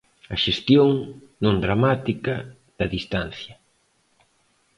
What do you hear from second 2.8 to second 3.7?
distancia.